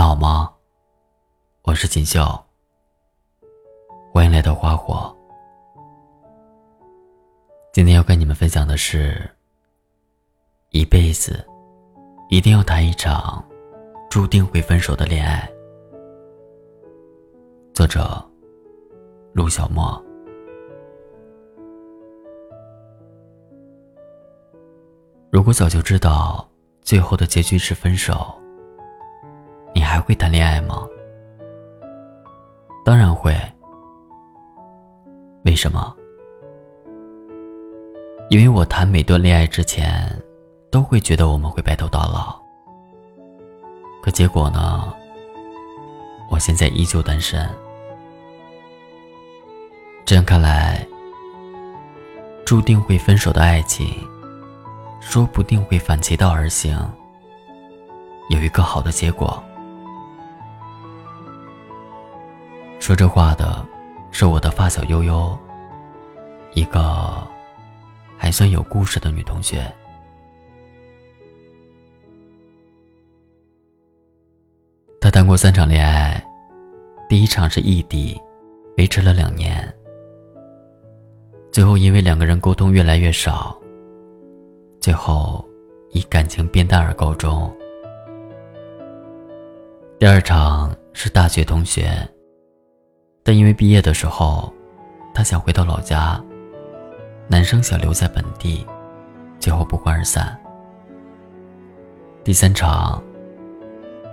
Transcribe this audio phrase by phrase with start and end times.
[0.00, 0.50] 们好吗？
[1.60, 2.24] 我是锦绣，
[4.10, 5.14] 欢迎来到花火。
[7.70, 9.30] 今天要跟你们分享的是：
[10.70, 11.46] 一辈子
[12.30, 13.44] 一定要谈一场
[14.08, 15.46] 注定会分手的恋爱。
[17.74, 18.26] 作者：
[19.34, 20.02] 陆小莫。
[25.30, 26.48] 如果早就知道
[26.80, 28.34] 最后的结局是分手，
[30.00, 30.86] 会谈恋爱吗？
[32.84, 33.34] 当然会。
[35.44, 35.94] 为什么？
[38.28, 40.10] 因为我谈每段恋爱之前，
[40.70, 42.40] 都会觉得我们会白头到老。
[44.02, 44.92] 可结果呢？
[46.30, 47.48] 我现在依旧单身。
[50.04, 50.86] 这样看来，
[52.44, 53.88] 注定会分手的爱情，
[55.00, 56.78] 说不定会反其道而行，
[58.28, 59.42] 有一个好的结果。
[62.80, 63.64] 说这话的
[64.10, 65.38] 是我的发小悠悠，
[66.54, 67.24] 一个
[68.16, 69.70] 还算有故事的女同学。
[74.98, 76.20] 她谈过三场恋爱，
[77.08, 78.20] 第一场是异地，
[78.78, 79.72] 维持了两年，
[81.52, 83.56] 最后因为两个人沟通越来越少，
[84.80, 85.46] 最后
[85.90, 87.54] 以感情变淡而告终。
[89.98, 91.86] 第二场是大学同学。
[93.22, 94.52] 但因为毕业的时候，
[95.14, 96.20] 他想回到老家，
[97.28, 98.66] 男生想留在本地，
[99.38, 100.36] 最后不欢而散。
[102.24, 103.02] 第三场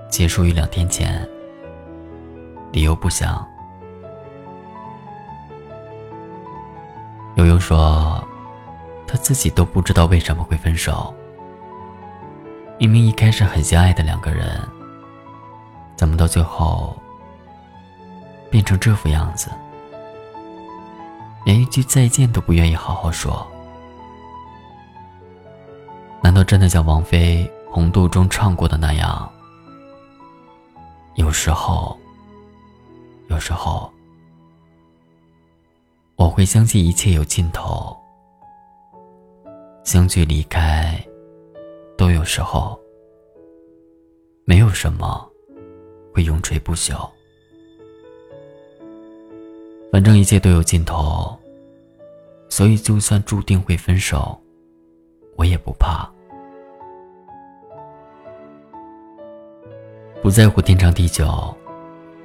[0.09, 1.27] 结束于两天前，
[2.71, 3.45] 理由不详。
[7.35, 8.23] 悠悠说，
[9.05, 11.13] 他自己都不知道为什么会分手。
[12.79, 14.59] 明明一开始很相爱的两个人，
[15.95, 16.95] 怎么到最后？
[18.49, 19.49] 变成这副样子，
[21.45, 23.45] 连一句再见都不愿意好好说。
[26.21, 29.31] 难道真的像王菲《红豆》中唱过的那样？
[31.15, 31.97] 有时候，
[33.29, 33.91] 有时候，
[36.15, 37.97] 我会相信一切有尽头，
[39.83, 40.99] 相聚离开
[41.97, 42.79] 都有时候，
[44.45, 45.27] 没有什么
[46.13, 47.09] 会永垂不朽。
[49.91, 51.37] 反正一切都有尽头，
[52.49, 54.39] 所以就算注定会分手，
[55.35, 56.07] 我也不怕。
[60.21, 61.55] 不在乎天长地久，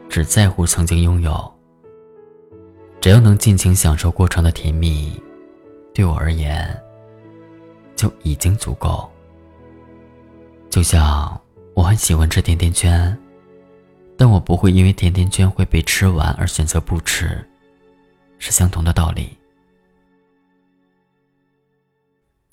[0.08, 1.52] 只在乎曾经拥有。
[3.00, 5.20] 只要能尽情享受过程的甜蜜，
[5.94, 6.80] 对我而言
[7.94, 9.08] 就已经足够。
[10.68, 11.40] 就像
[11.74, 13.16] 我很喜欢吃甜甜圈，
[14.16, 17.44] 但我不会因为甜甜圈会被吃完而选择不吃。
[18.42, 19.38] 是相同的道理。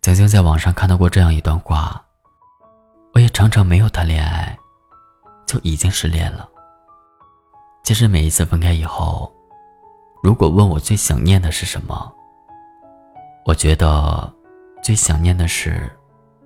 [0.01, 1.99] 曾经在网上看到过这样一段话，
[3.11, 4.55] 我也常常没有谈恋爱，
[5.47, 6.47] 就已经失恋了。
[7.83, 9.33] 其实每一次分开以后，
[10.21, 12.13] 如果问我最想念的是什么，
[13.43, 14.31] 我觉得
[14.83, 15.91] 最想念的是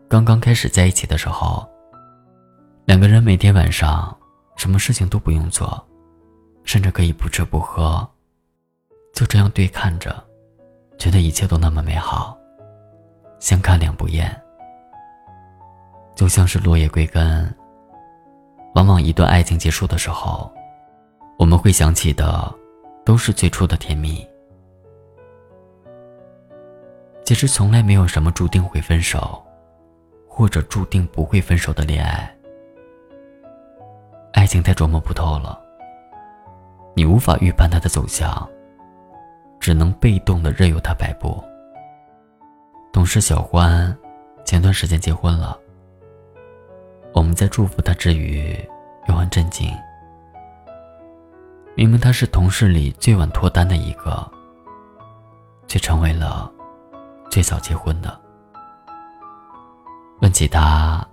[0.07, 1.67] 刚刚开始在一起的时候，
[2.85, 4.17] 两个人每天晚上
[4.55, 5.85] 什么事情都不用做，
[6.63, 8.09] 甚至可以不吃不喝。
[9.13, 10.11] 就这样对看着，
[10.97, 12.35] 觉得一切都那么美好，
[13.39, 14.35] 相看两不厌。
[16.15, 17.55] 就像是落叶归根。
[18.73, 20.51] 往往一段爱情结束的时候，
[21.37, 22.51] 我们会想起的，
[23.05, 24.27] 都是最初的甜蜜。
[27.23, 29.43] 其实从来没有什么注定会分手，
[30.27, 32.35] 或者注定不会分手的恋爱。
[34.33, 35.61] 爱情太琢磨不透了，
[36.95, 38.49] 你无法预判它的走向。
[39.63, 41.41] 只能被动的任由他摆布。
[42.91, 43.97] 懂事小欢，
[44.43, 45.57] 前段时间结婚了。
[47.13, 48.53] 我们在祝福他之余，
[49.07, 49.71] 又很震惊。
[51.75, 54.29] 明明他是同事里最晚脱单的一个，
[55.65, 56.51] 却成为了
[57.31, 58.19] 最早结婚的。
[60.19, 61.07] 问起他，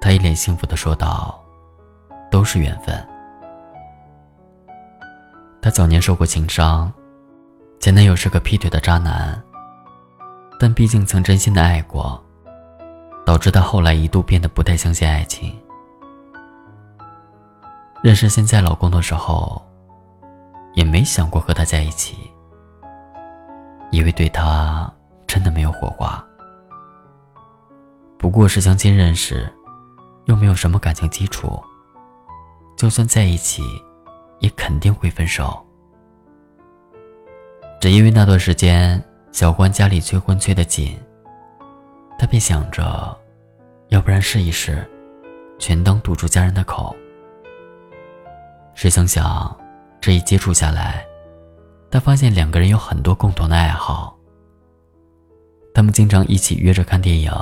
[0.00, 1.38] 他一脸幸福的说道
[2.32, 3.06] ：“都是缘分。”
[5.60, 6.90] 他早年受过情伤。
[7.80, 9.42] 前男友是个劈腿的渣男，
[10.58, 12.22] 但毕竟曾真心的爱过，
[13.24, 15.58] 导致他后来一度变得不太相信爱情。
[18.02, 19.66] 认识现在老公的时候，
[20.74, 22.30] 也没想过和他在一起，
[23.90, 24.92] 以为对他
[25.26, 26.22] 真的没有火花。
[28.18, 29.50] 不过是相亲认识，
[30.26, 31.58] 又没有什么感情基础，
[32.76, 33.62] 就算在一起，
[34.40, 35.66] 也肯定会分手。
[37.80, 40.94] 只因为那段时间，小关家里催婚催得紧，
[42.18, 43.18] 他便想着，
[43.88, 44.86] 要不然试一试，
[45.58, 46.94] 全当堵住家人的口。
[48.74, 49.58] 谁曾想，
[49.98, 51.06] 这一接触下来，
[51.90, 54.14] 他发现两个人有很多共同的爱好。
[55.72, 57.32] 他们经常一起约着看电影，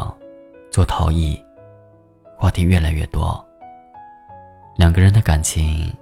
[0.71, 1.37] 做陶艺，
[2.37, 3.45] 话题越来越多。
[4.77, 5.93] 两个人的感情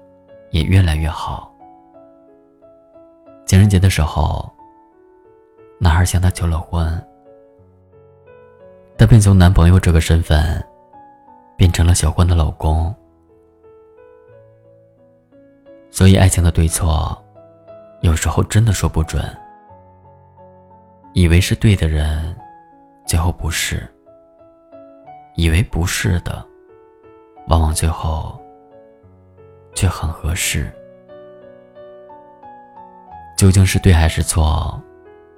[0.51, 1.51] 也越来越好。
[3.47, 4.53] 情人节的时候，
[5.79, 6.85] 男孩向她求了婚，
[8.99, 10.63] 她便从男朋友这个身份
[11.57, 12.93] 变成了小关的老公。
[15.91, 17.17] 所以，爱情的对错，
[18.01, 19.25] 有时候真的说不准。
[21.15, 22.37] 以为是对的人，
[23.07, 23.79] 最后不是；
[25.37, 26.45] 以为不是的，
[27.47, 28.39] 往往最后
[29.73, 30.71] 却很合适。
[33.37, 34.83] 究竟是对还是错，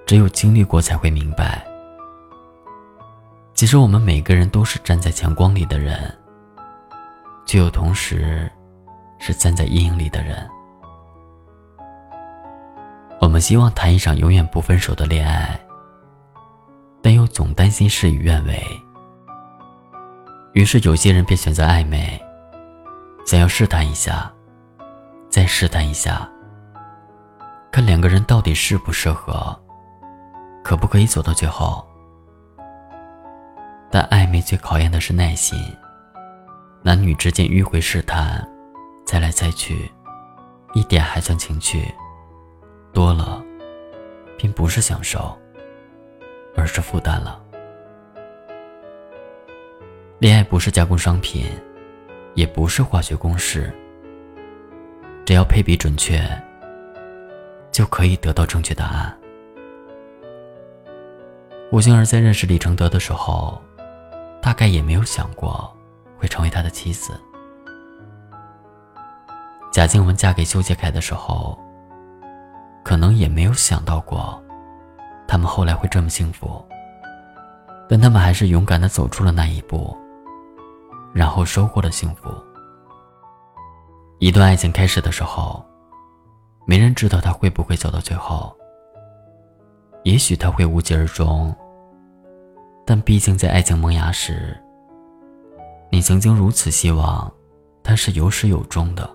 [0.06, 1.66] 只有经历过才会明白。
[3.54, 6.16] 其实我们每个人都是站在强光里的人，
[7.44, 8.50] 却又同时
[9.18, 10.48] 是站在阴影里的人。
[13.20, 15.58] 我们希望谈一场永远不分手的恋爱。
[17.00, 18.60] 但又总担心事与愿违，
[20.52, 22.20] 于是有些人便选择暧昧，
[23.24, 24.30] 想要试探一下，
[25.30, 26.28] 再试探一下，
[27.98, 29.60] 两个人到底适不适合，
[30.62, 31.84] 可不可以走到最后。
[33.90, 35.58] 但暧昧最考验的是耐心，
[36.80, 38.48] 男女之间迂回试探，
[39.04, 39.90] 猜来猜去，
[40.74, 41.92] 一点还算情趣，
[42.92, 43.42] 多了，
[44.36, 45.36] 便不是享受。
[46.56, 47.42] 而是负担了。
[50.20, 51.46] 恋爱不是加工商品，
[52.34, 53.76] 也不是化学公式。
[55.26, 56.20] 只要配比准确，
[57.70, 59.16] 就可以得到正确答案。
[61.70, 63.60] 吴星儿在认识李承德的时候，
[64.40, 65.70] 大概也没有想过
[66.18, 67.12] 会成为他的妻子。
[69.70, 71.58] 贾静雯嫁给修杰楷的时候，
[72.82, 74.42] 可能也没有想到过。
[75.26, 76.64] 他们后来会这么幸福，
[77.86, 79.94] 但他们还是勇敢的走出了那一步，
[81.12, 82.34] 然后收获了幸福。
[84.18, 85.62] 一段爱情开始的时候，
[86.68, 88.54] 没人知道他会不会走到最后。
[90.02, 91.56] 也许他会无疾而终，
[92.84, 94.54] 但毕竟在爱情萌芽时，
[95.90, 97.32] 你曾经如此希望，
[97.82, 99.08] 他是有始有终的，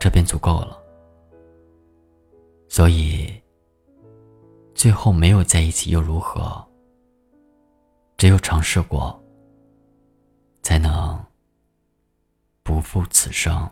[0.00, 0.78] 这便足够了。
[2.70, 3.30] 所以。
[4.74, 6.62] 最后没有在一起又如何？
[8.16, 9.18] 只有尝试过，
[10.62, 11.24] 才能
[12.64, 13.70] 不负此生。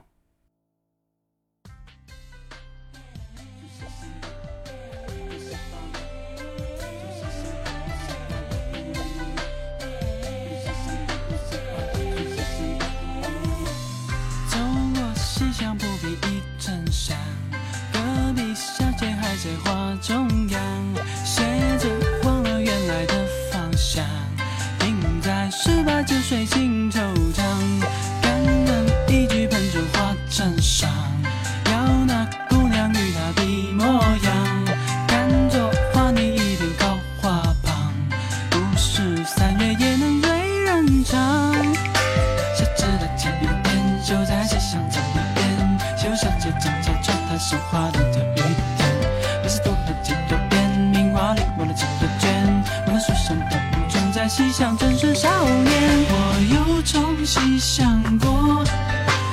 [54.22, 56.06] 在西厢，正是少年。
[56.08, 56.14] 我
[56.55, 58.64] 又重新想过，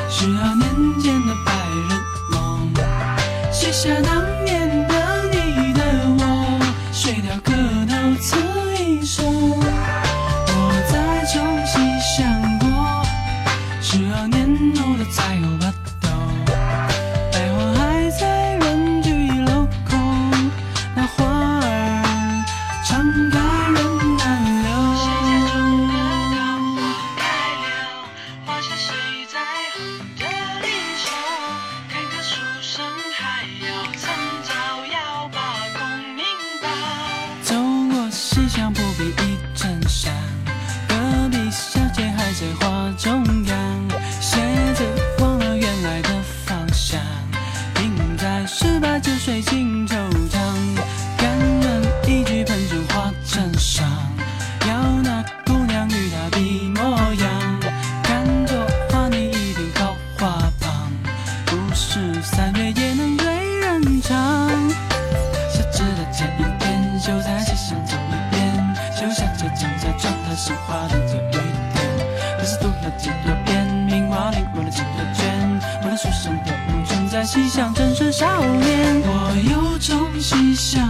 [0.09, 1.53] 十二年前的白
[1.85, 1.93] 日
[2.31, 2.73] 梦，
[3.53, 4.58] 写下当年
[70.65, 71.43] 花的这一天。
[72.37, 79.01] 可是读了几多遍，名花领过了几多圈，我的书生的梦正在西厢正是少年。
[79.01, 80.88] 我有种细想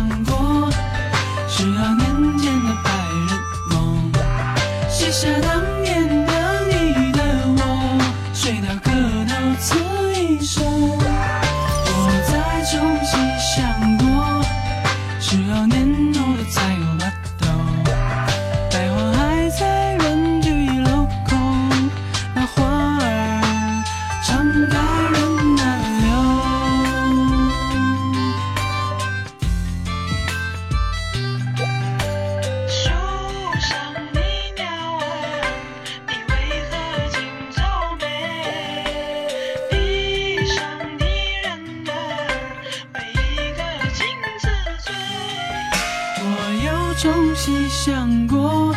[47.69, 48.73] 想过，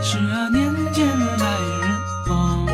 [0.00, 1.98] 十二年前的白日
[2.28, 2.68] 梦，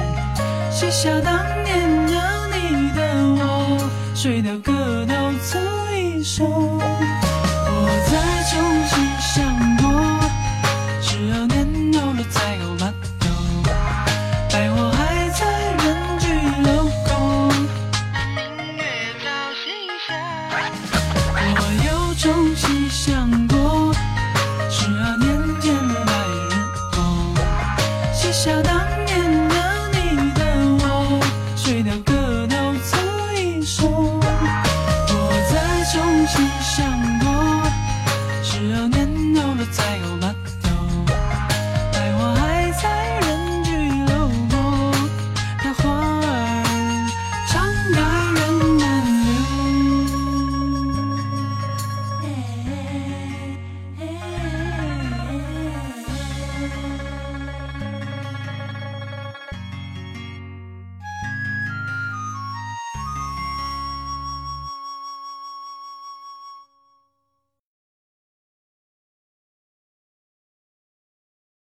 [0.71, 2.13] 写下当年的
[2.53, 3.01] 你的
[3.43, 3.79] 我，
[4.15, 5.59] 水调歌头词
[5.97, 6.45] 一首。
[6.45, 7.75] 我
[8.11, 8.13] 再
[8.51, 9.08] 重新